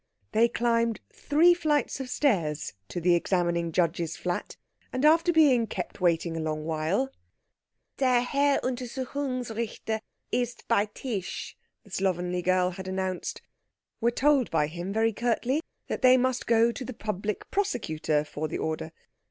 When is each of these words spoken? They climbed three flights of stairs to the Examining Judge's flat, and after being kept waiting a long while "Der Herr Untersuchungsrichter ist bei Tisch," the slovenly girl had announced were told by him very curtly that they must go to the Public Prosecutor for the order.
They 0.31 0.49
climbed 0.49 0.99
three 1.13 1.53
flights 1.53 1.99
of 1.99 2.09
stairs 2.09 2.73
to 2.87 2.99
the 2.99 3.13
Examining 3.13 3.71
Judge's 3.71 4.17
flat, 4.17 4.57
and 4.91 5.05
after 5.05 5.31
being 5.31 5.67
kept 5.67 6.01
waiting 6.01 6.35
a 6.35 6.39
long 6.39 6.65
while 6.65 7.11
"Der 7.97 8.21
Herr 8.21 8.59
Untersuchungsrichter 8.63 9.99
ist 10.31 10.67
bei 10.67 10.87
Tisch," 10.87 11.55
the 11.83 11.91
slovenly 11.91 12.41
girl 12.41 12.71
had 12.71 12.87
announced 12.87 13.43
were 13.99 14.09
told 14.09 14.49
by 14.49 14.65
him 14.65 14.91
very 14.91 15.13
curtly 15.13 15.61
that 15.87 16.01
they 16.01 16.17
must 16.17 16.47
go 16.47 16.71
to 16.71 16.83
the 16.83 16.93
Public 16.93 17.51
Prosecutor 17.51 18.23
for 18.23 18.47
the 18.47 18.57
order. 18.57 18.91